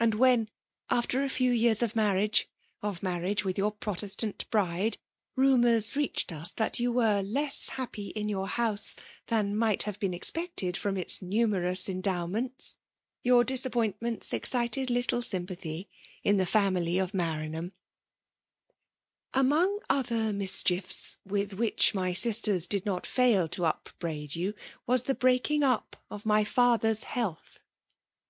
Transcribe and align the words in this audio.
And 0.00 0.14
when, 0.14 0.48
after 0.88 1.22
a 1.22 1.28
few 1.28 1.50
years 1.52 1.82
of 1.82 1.94
marriage, 1.94 2.48
of 2.80 3.02
marriage 3.02 3.44
with 3.44 3.58
your 3.58 3.70
Protestant 3.70 4.48
bride, 4.50 4.96
rumours 5.36 5.94
reached 5.94 6.32
us 6.32 6.52
that 6.52 6.80
you 6.80 6.90
were 6.90 7.20
less 7.20 7.68
happy 7.68 8.08
in 8.16 8.30
your 8.30 8.48
house 8.48 8.96
than 9.26 9.54
might 9.54 9.82
have 9.82 10.00
been 10.00 10.12
282 10.12 10.22
FSMALE 10.22 10.22
DOaiNiLTIQK^ 10.22 10.22
expected 10.22 10.76
from 10.78 10.96
its 10.96 11.20
numerous 11.20 11.86
endowmentB, 11.86 12.76
your 13.22 13.44
disappointments 13.44 14.32
excited 14.32 14.88
little 14.88 15.20
sympathy 15.20 15.86
in 16.24 16.38
the 16.38 16.44
JMiiily 16.46 17.02
of 17.02 17.12
Maranham." 17.12 17.72
Among 19.44 19.80
other 19.90 20.32
mischiefe 20.32 21.18
with 21.26 21.52
which 21.52 21.92
my 21.94 22.14
sisters 22.14 22.66
did 22.66 22.86
not 22.86 23.06
fail 23.06 23.46
to 23.48 23.66
upbraid 23.66 24.34
you, 24.34 24.54
was 24.86 25.02
the 25.02 25.14
breaking 25.14 25.62
up 25.62 26.02
of 26.08 26.24
my 26.24 26.42
father's 26.42 27.02
health. 27.02 27.60